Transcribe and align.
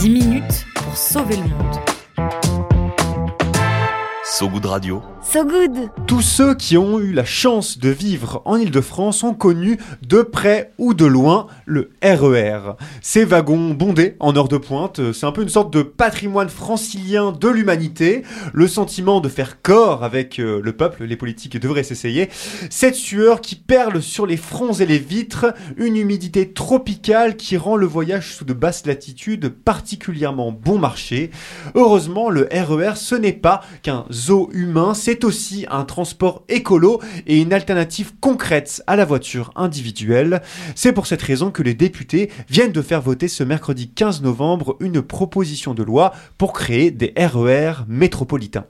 10 0.00 0.10
minutes 0.10 0.64
pour 0.76 0.96
sauver 0.96 1.34
le 1.34 1.42
monde. 1.42 1.97
So 4.38 4.48
Good 4.48 4.66
Radio. 4.66 5.02
So 5.20 5.44
good 5.44 5.90
Tous 6.06 6.22
ceux 6.22 6.54
qui 6.54 6.78
ont 6.78 7.00
eu 7.00 7.12
la 7.12 7.24
chance 7.24 7.76
de 7.76 7.88
vivre 7.88 8.40
en 8.44 8.56
Ile-de-France 8.56 9.24
ont 9.24 9.34
connu 9.34 9.78
de 10.06 10.22
près 10.22 10.72
ou 10.78 10.94
de 10.94 11.04
loin 11.06 11.48
le 11.66 11.90
RER. 12.04 12.76
Ces 13.02 13.24
wagons 13.24 13.70
bondés 13.70 14.14
en 14.20 14.36
heure 14.36 14.46
de 14.46 14.56
pointe, 14.56 15.12
c'est 15.12 15.26
un 15.26 15.32
peu 15.32 15.42
une 15.42 15.48
sorte 15.48 15.72
de 15.72 15.82
patrimoine 15.82 16.50
francilien 16.50 17.32
de 17.32 17.48
l'humanité. 17.48 18.22
Le 18.52 18.68
sentiment 18.68 19.20
de 19.20 19.28
faire 19.28 19.60
corps 19.60 20.04
avec 20.04 20.38
euh, 20.38 20.60
le 20.62 20.72
peuple, 20.72 21.02
les 21.02 21.16
politiques 21.16 21.58
devraient 21.58 21.82
s'essayer. 21.82 22.28
Cette 22.70 22.94
sueur 22.94 23.40
qui 23.40 23.56
perle 23.56 24.00
sur 24.00 24.24
les 24.24 24.36
fronts 24.36 24.74
et 24.74 24.86
les 24.86 25.00
vitres, 25.00 25.52
une 25.76 25.96
humidité 25.96 26.52
tropicale 26.52 27.34
qui 27.34 27.56
rend 27.56 27.74
le 27.74 27.86
voyage 27.86 28.36
sous 28.36 28.44
de 28.44 28.52
basses 28.52 28.86
latitudes 28.86 29.48
particulièrement 29.48 30.52
bon 30.52 30.78
marché. 30.78 31.32
Heureusement, 31.74 32.30
le 32.30 32.48
RER, 32.52 32.92
ce 32.94 33.16
n'est 33.16 33.32
pas 33.32 33.62
qu'un 33.82 34.04
zoo 34.12 34.27
humain, 34.52 34.94
c'est 34.94 35.24
aussi 35.24 35.66
un 35.70 35.84
transport 35.84 36.44
écolo 36.48 37.00
et 37.26 37.40
une 37.40 37.52
alternative 37.52 38.12
concrète 38.20 38.82
à 38.86 38.96
la 38.96 39.04
voiture 39.04 39.50
individuelle. 39.56 40.42
C'est 40.74 40.92
pour 40.92 41.06
cette 41.06 41.22
raison 41.22 41.50
que 41.50 41.62
les 41.62 41.74
députés 41.74 42.30
viennent 42.48 42.72
de 42.72 42.82
faire 42.82 43.00
voter 43.00 43.28
ce 43.28 43.42
mercredi 43.42 43.88
15 43.88 44.22
novembre 44.22 44.76
une 44.80 45.02
proposition 45.02 45.74
de 45.74 45.82
loi 45.82 46.12
pour 46.36 46.52
créer 46.52 46.90
des 46.90 47.12
RER 47.16 47.84
métropolitains. 47.88 48.66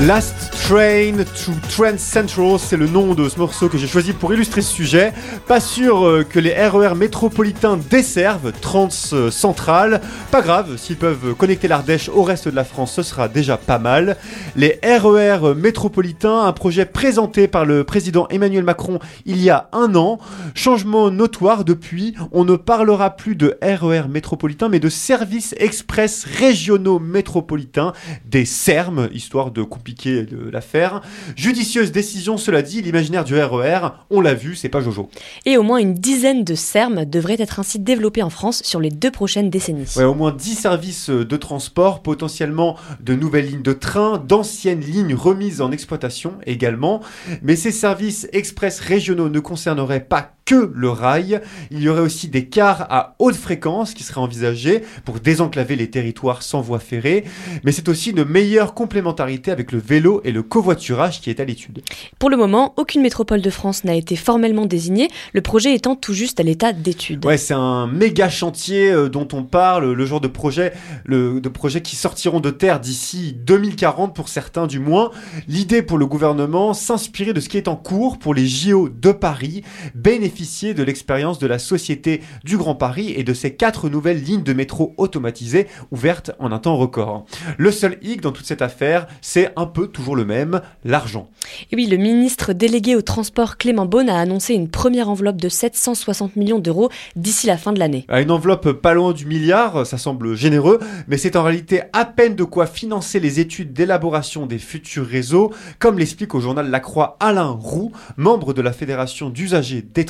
Last 0.00 0.59
Train 0.70 1.24
to 1.24 1.50
Trent 1.68 1.98
Central, 1.98 2.56
c'est 2.60 2.76
le 2.76 2.86
nom 2.86 3.14
de 3.14 3.28
ce 3.28 3.40
morceau 3.40 3.68
que 3.68 3.76
j'ai 3.76 3.88
choisi 3.88 4.12
pour 4.12 4.32
illustrer 4.32 4.62
ce 4.62 4.72
sujet. 4.72 5.12
Pas 5.48 5.58
sûr 5.58 6.06
euh, 6.06 6.22
que 6.22 6.38
les 6.38 6.52
RER 6.54 6.94
métropolitains 6.94 7.76
desservent 7.90 8.52
Trans 8.52 8.88
euh, 9.12 9.32
Central. 9.32 10.00
Pas 10.30 10.42
grave, 10.42 10.76
s'ils 10.76 10.94
peuvent 10.94 11.34
connecter 11.34 11.66
l'Ardèche 11.66 12.08
au 12.08 12.22
reste 12.22 12.46
de 12.46 12.54
la 12.54 12.62
France, 12.62 12.92
ce 12.92 13.02
sera 13.02 13.26
déjà 13.26 13.56
pas 13.56 13.80
mal. 13.80 14.16
Les 14.54 14.78
RER 14.84 15.56
métropolitains, 15.56 16.42
un 16.44 16.52
projet 16.52 16.84
présenté 16.84 17.48
par 17.48 17.64
le 17.64 17.82
président 17.82 18.28
Emmanuel 18.28 18.62
Macron 18.62 19.00
il 19.26 19.42
y 19.42 19.50
a 19.50 19.68
un 19.72 19.96
an. 19.96 20.20
Changement 20.54 21.10
notoire 21.10 21.64
depuis, 21.64 22.14
on 22.30 22.44
ne 22.44 22.54
parlera 22.54 23.10
plus 23.16 23.34
de 23.34 23.58
RER 23.60 24.04
métropolitains, 24.08 24.68
mais 24.68 24.78
de 24.78 24.88
services 24.88 25.52
express 25.58 26.24
régionaux 26.38 27.00
métropolitains, 27.00 27.92
des 28.24 28.44
SERM, 28.44 29.08
histoire 29.12 29.50
de 29.50 29.64
compliquer 29.64 30.22
le- 30.30 30.59
l'affaire. 30.60 31.00
Judicieuse 31.36 31.90
décision, 31.90 32.36
cela 32.36 32.60
dit, 32.60 32.82
l'imaginaire 32.82 33.24
du 33.24 33.34
RER, 33.34 33.88
on 34.10 34.20
l'a 34.20 34.34
vu, 34.34 34.54
c'est 34.54 34.68
pas 34.68 34.82
Jojo. 34.82 35.08
Et 35.46 35.56
au 35.56 35.62
moins 35.62 35.78
une 35.78 35.94
dizaine 35.94 36.44
de 36.44 36.54
SERM 36.54 37.06
devraient 37.06 37.40
être 37.40 37.60
ainsi 37.60 37.78
développés 37.78 38.22
en 38.22 38.28
France 38.28 38.62
sur 38.62 38.78
les 38.78 38.90
deux 38.90 39.10
prochaines 39.10 39.48
décennies. 39.48 39.90
Ouais, 39.96 40.04
au 40.04 40.12
moins 40.12 40.32
10 40.32 40.54
services 40.54 41.08
euh, 41.08 41.24
de 41.24 41.36
transport, 41.38 42.02
potentiellement 42.02 42.76
de 43.00 43.14
nouvelles 43.14 43.46
lignes 43.46 43.62
de 43.62 43.72
train, 43.72 44.18
d'anciennes 44.18 44.82
lignes 44.82 45.14
remises 45.14 45.62
en 45.62 45.72
exploitation 45.72 46.34
également. 46.44 47.00
Mais 47.40 47.56
ces 47.56 47.72
services 47.72 48.28
express 48.32 48.80
régionaux 48.80 49.30
ne 49.30 49.40
concerneraient 49.40 50.04
pas 50.04 50.34
que 50.50 50.72
le 50.74 50.90
rail. 50.90 51.40
Il 51.70 51.80
y 51.80 51.88
aurait 51.88 52.00
aussi 52.00 52.26
des 52.26 52.46
cars 52.46 52.84
à 52.90 53.14
haute 53.20 53.36
fréquence 53.36 53.94
qui 53.94 54.02
seraient 54.02 54.20
envisagés 54.20 54.82
pour 55.04 55.20
désenclaver 55.20 55.76
les 55.76 55.90
territoires 55.90 56.42
sans 56.42 56.60
voie 56.60 56.80
ferrée. 56.80 57.22
Mais 57.62 57.70
c'est 57.70 57.88
aussi 57.88 58.10
une 58.10 58.24
meilleure 58.24 58.74
complémentarité 58.74 59.52
avec 59.52 59.70
le 59.70 59.78
vélo 59.78 60.20
et 60.24 60.32
le 60.32 60.42
covoiturage 60.42 61.20
qui 61.20 61.30
est 61.30 61.38
à 61.38 61.44
l'étude. 61.44 61.82
Pour 62.18 62.30
le 62.30 62.36
moment, 62.36 62.74
aucune 62.78 63.00
métropole 63.00 63.42
de 63.42 63.50
France 63.50 63.84
n'a 63.84 63.94
été 63.94 64.16
formellement 64.16 64.66
désignée, 64.66 65.08
le 65.34 65.40
projet 65.40 65.72
étant 65.72 65.94
tout 65.94 66.14
juste 66.14 66.40
à 66.40 66.42
l'état 66.42 66.72
d'étude. 66.72 67.24
Ouais, 67.24 67.38
c'est 67.38 67.54
un 67.54 67.86
méga 67.86 68.28
chantier 68.28 68.90
euh, 68.90 69.08
dont 69.08 69.28
on 69.32 69.44
parle, 69.44 69.92
le 69.92 70.04
genre 70.04 70.20
de 70.20 70.26
projet, 70.26 70.72
le, 71.04 71.40
de 71.40 71.48
projets 71.48 71.80
qui 71.80 71.94
sortiront 71.94 72.40
de 72.40 72.50
terre 72.50 72.80
d'ici 72.80 73.36
2040 73.46 74.16
pour 74.16 74.28
certains 74.28 74.66
du 74.66 74.80
moins. 74.80 75.12
L'idée 75.46 75.82
pour 75.82 75.96
le 75.96 76.06
gouvernement, 76.06 76.74
s'inspirer 76.74 77.32
de 77.32 77.38
ce 77.38 77.48
qui 77.48 77.56
est 77.56 77.68
en 77.68 77.76
cours 77.76 78.18
pour 78.18 78.34
les 78.34 78.48
JO 78.48 78.88
de 78.88 79.12
Paris, 79.12 79.62
bénéficier 79.94 80.39
de 80.40 80.82
l'expérience 80.82 81.38
de 81.38 81.46
la 81.46 81.58
Société 81.58 82.22
du 82.44 82.56
Grand 82.56 82.74
Paris 82.74 83.12
et 83.14 83.24
de 83.24 83.34
ces 83.34 83.54
quatre 83.54 83.90
nouvelles 83.90 84.22
lignes 84.22 84.42
de 84.42 84.54
métro 84.54 84.94
automatisées 84.96 85.66
ouvertes 85.90 86.30
en 86.38 86.50
un 86.50 86.58
temps 86.58 86.78
record. 86.78 87.26
Le 87.58 87.70
seul 87.70 87.98
hic 88.00 88.22
dans 88.22 88.32
toute 88.32 88.46
cette 88.46 88.62
affaire, 88.62 89.06
c'est 89.20 89.52
un 89.56 89.66
peu 89.66 89.88
toujours 89.88 90.16
le 90.16 90.24
même, 90.24 90.62
l'argent. 90.82 91.28
Et 91.70 91.76
oui, 91.76 91.86
le 91.86 91.98
ministre 91.98 92.54
délégué 92.54 92.96
au 92.96 93.02
transport 93.02 93.58
Clément 93.58 93.84
Beaune 93.84 94.08
a 94.08 94.18
annoncé 94.18 94.54
une 94.54 94.70
première 94.70 95.10
enveloppe 95.10 95.36
de 95.36 95.50
760 95.50 96.36
millions 96.36 96.58
d'euros 96.58 96.88
d'ici 97.16 97.46
la 97.46 97.58
fin 97.58 97.74
de 97.74 97.78
l'année. 97.78 98.06
À 98.08 98.22
une 98.22 98.30
enveloppe 98.30 98.72
pas 98.72 98.94
loin 98.94 99.12
du 99.12 99.26
milliard, 99.26 99.86
ça 99.86 99.98
semble 99.98 100.36
généreux, 100.36 100.80
mais 101.06 101.18
c'est 101.18 101.36
en 101.36 101.42
réalité 101.42 101.82
à 101.92 102.06
peine 102.06 102.34
de 102.34 102.44
quoi 102.44 102.64
financer 102.66 103.20
les 103.20 103.40
études 103.40 103.74
d'élaboration 103.74 104.46
des 104.46 104.58
futurs 104.58 105.06
réseaux, 105.06 105.52
comme 105.78 105.98
l'explique 105.98 106.34
au 106.34 106.40
journal 106.40 106.70
La 106.70 106.80
Croix 106.80 107.18
Alain 107.20 107.50
Roux, 107.50 107.92
membre 108.16 108.54
de 108.54 108.62
la 108.62 108.72
Fédération 108.72 109.28
d'usagers 109.28 109.82
des 109.82 110.06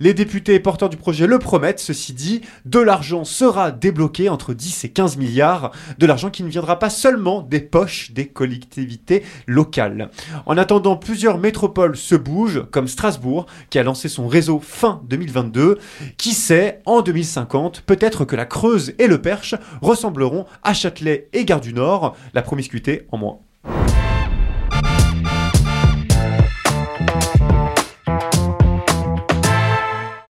Les 0.00 0.14
députés 0.14 0.58
porteurs 0.60 0.88
du 0.88 0.96
projet 0.96 1.26
le 1.26 1.38
promettent, 1.38 1.80
ceci 1.80 2.12
dit, 2.12 2.42
de 2.64 2.78
l'argent 2.78 3.24
sera 3.24 3.70
débloqué 3.70 4.28
entre 4.28 4.54
10 4.54 4.84
et 4.84 4.88
15 4.90 5.16
milliards, 5.16 5.72
de 5.98 6.06
l'argent 6.06 6.30
qui 6.30 6.42
ne 6.42 6.48
viendra 6.48 6.78
pas 6.78 6.90
seulement 6.90 7.42
des 7.42 7.60
poches 7.60 8.12
des 8.12 8.26
collectivités 8.26 9.24
locales. 9.46 10.10
En 10.46 10.56
attendant, 10.56 10.96
plusieurs 10.96 11.38
métropoles 11.38 11.96
se 11.96 12.14
bougent, 12.14 12.64
comme 12.70 12.88
Strasbourg, 12.88 13.46
qui 13.70 13.78
a 13.78 13.82
lancé 13.82 14.08
son 14.08 14.28
réseau 14.28 14.60
fin 14.60 15.02
2022. 15.08 15.78
Qui 16.16 16.32
sait, 16.32 16.80
en 16.86 17.02
2050, 17.02 17.82
peut-être 17.82 18.24
que 18.24 18.36
la 18.36 18.46
Creuse 18.46 18.94
et 18.98 19.06
le 19.06 19.20
Perche 19.20 19.54
ressembleront 19.82 20.46
à 20.62 20.74
Châtelet 20.74 21.28
et 21.32 21.44
Gare 21.44 21.60
du 21.60 21.72
Nord, 21.74 22.16
la 22.34 22.42
promiscuité 22.42 23.06
en 23.10 23.18
moins. 23.18 23.38